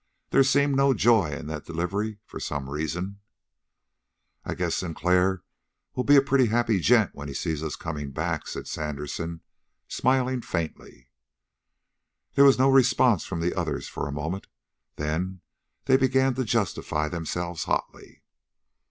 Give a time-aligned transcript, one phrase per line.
[0.31, 3.19] There seemed no joy in that delivery, for some reason.
[4.43, 5.43] "I guess Sinclair
[5.93, 9.41] will be a pretty happy gent when he sees us coming back," said Sandersen,
[9.87, 11.11] smiling faintly.
[12.33, 14.47] There was no response from the others for a moment.
[14.95, 15.41] Then
[15.85, 18.23] they began to justify themselves hotly.